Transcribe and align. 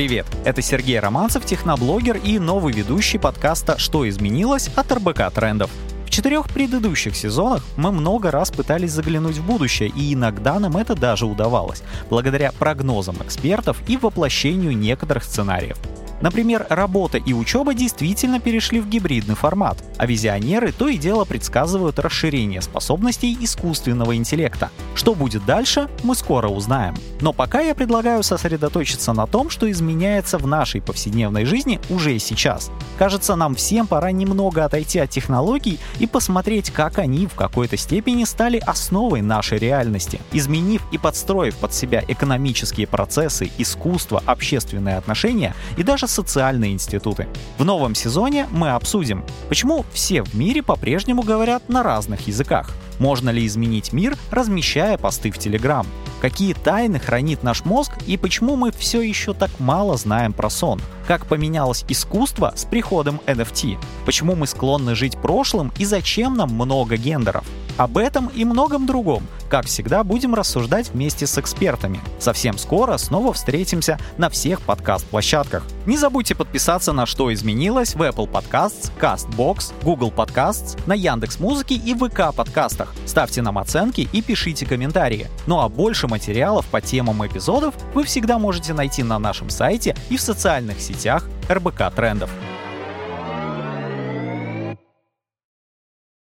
Привет, 0.00 0.24
это 0.46 0.62
Сергей 0.62 0.98
Романцев, 0.98 1.44
техноблогер 1.44 2.16
и 2.16 2.38
новый 2.38 2.72
ведущий 2.72 3.18
подкаста 3.18 3.78
«Что 3.78 4.08
изменилось?» 4.08 4.70
от 4.74 4.90
РБК 4.90 5.30
Трендов. 5.30 5.70
В 6.06 6.10
четырех 6.10 6.48
предыдущих 6.48 7.14
сезонах 7.14 7.62
мы 7.76 7.92
много 7.92 8.30
раз 8.30 8.50
пытались 8.50 8.92
заглянуть 8.92 9.36
в 9.36 9.44
будущее, 9.44 9.90
и 9.90 10.14
иногда 10.14 10.58
нам 10.58 10.78
это 10.78 10.94
даже 10.94 11.26
удавалось, 11.26 11.82
благодаря 12.08 12.50
прогнозам 12.52 13.16
экспертов 13.22 13.76
и 13.88 13.98
воплощению 13.98 14.74
некоторых 14.74 15.22
сценариев. 15.22 15.76
Например, 16.22 16.66
работа 16.70 17.18
и 17.18 17.34
учеба 17.34 17.74
действительно 17.74 18.40
перешли 18.40 18.80
в 18.80 18.88
гибридный 18.88 19.34
формат, 19.34 19.84
а 20.00 20.06
визионеры 20.06 20.72
то 20.72 20.88
и 20.88 20.96
дело 20.96 21.26
предсказывают 21.26 21.98
расширение 21.98 22.62
способностей 22.62 23.36
искусственного 23.38 24.16
интеллекта. 24.16 24.70
Что 24.94 25.14
будет 25.14 25.44
дальше, 25.44 25.90
мы 26.04 26.14
скоро 26.14 26.48
узнаем. 26.48 26.94
Но 27.20 27.34
пока 27.34 27.60
я 27.60 27.74
предлагаю 27.74 28.22
сосредоточиться 28.22 29.12
на 29.12 29.26
том, 29.26 29.50
что 29.50 29.70
изменяется 29.70 30.38
в 30.38 30.46
нашей 30.46 30.80
повседневной 30.80 31.44
жизни 31.44 31.80
уже 31.90 32.18
сейчас. 32.18 32.70
Кажется, 32.98 33.36
нам 33.36 33.54
всем 33.54 33.86
пора 33.86 34.10
немного 34.10 34.64
отойти 34.64 34.98
от 35.00 35.10
технологий 35.10 35.78
и 35.98 36.06
посмотреть, 36.06 36.70
как 36.70 36.98
они 36.98 37.26
в 37.26 37.34
какой-то 37.34 37.76
степени 37.76 38.24
стали 38.24 38.56
основой 38.56 39.20
нашей 39.20 39.58
реальности. 39.58 40.18
Изменив 40.32 40.80
и 40.92 40.96
подстроив 40.96 41.56
под 41.56 41.74
себя 41.74 42.02
экономические 42.08 42.86
процессы, 42.86 43.50
искусство, 43.58 44.22
общественные 44.24 44.96
отношения 44.96 45.54
и 45.76 45.82
даже 45.82 46.08
социальные 46.08 46.72
институты. 46.72 47.28
В 47.58 47.66
новом 47.66 47.94
сезоне 47.94 48.46
мы 48.50 48.70
обсудим, 48.70 49.24
почему 49.50 49.84
все 49.92 50.22
в 50.22 50.34
мире 50.34 50.62
по-прежнему 50.62 51.22
говорят 51.22 51.68
на 51.68 51.82
разных 51.82 52.26
языках. 52.26 52.70
Можно 52.98 53.30
ли 53.30 53.46
изменить 53.46 53.92
мир, 53.92 54.16
размещая 54.30 54.98
посты 54.98 55.30
в 55.30 55.38
Телеграм? 55.38 55.86
Какие 56.20 56.52
тайны 56.52 56.98
хранит 56.98 57.42
наш 57.42 57.64
мозг 57.64 57.92
и 58.06 58.18
почему 58.18 58.56
мы 58.56 58.72
все 58.72 59.00
еще 59.00 59.32
так 59.32 59.50
мало 59.58 59.96
знаем 59.96 60.34
про 60.34 60.50
сон? 60.50 60.80
Как 61.06 61.26
поменялось 61.26 61.84
искусство 61.88 62.52
с 62.54 62.66
приходом 62.66 63.20
NFT? 63.26 63.78
Почему 64.04 64.34
мы 64.34 64.46
склонны 64.46 64.94
жить 64.94 65.16
прошлым 65.16 65.72
и 65.78 65.86
зачем 65.86 66.34
нам 66.36 66.50
много 66.50 66.96
гендеров? 66.96 67.44
Об 67.80 67.96
этом 67.96 68.26
и 68.26 68.44
многом 68.44 68.84
другом, 68.84 69.26
как 69.48 69.64
всегда, 69.64 70.04
будем 70.04 70.34
рассуждать 70.34 70.90
вместе 70.90 71.26
с 71.26 71.38
экспертами. 71.38 71.98
Совсем 72.18 72.58
скоро 72.58 72.98
снова 72.98 73.32
встретимся 73.32 73.98
на 74.18 74.28
всех 74.28 74.60
подкаст-площадках. 74.60 75.64
Не 75.86 75.96
забудьте 75.96 76.34
подписаться 76.34 76.92
на 76.92 77.06
«Что 77.06 77.32
изменилось» 77.32 77.94
в 77.94 78.02
Apple 78.02 78.30
Podcasts, 78.30 78.92
CastBox, 79.00 79.72
Google 79.82 80.12
Podcasts, 80.14 80.78
на 80.84 80.92
Яндекс.Музыке 80.92 81.76
и 81.76 81.94
ВК 81.94 82.36
подкастах. 82.36 82.94
Ставьте 83.06 83.40
нам 83.40 83.56
оценки 83.56 84.06
и 84.12 84.20
пишите 84.20 84.66
комментарии. 84.66 85.28
Ну 85.46 85.60
а 85.60 85.70
больше 85.70 86.06
материалов 86.06 86.66
по 86.66 86.82
темам 86.82 87.26
эпизодов 87.26 87.74
вы 87.94 88.04
всегда 88.04 88.38
можете 88.38 88.74
найти 88.74 89.02
на 89.02 89.18
нашем 89.18 89.48
сайте 89.48 89.96
и 90.10 90.18
в 90.18 90.20
социальных 90.20 90.82
сетях 90.82 91.26
РБК 91.48 91.94
Трендов. 91.96 92.28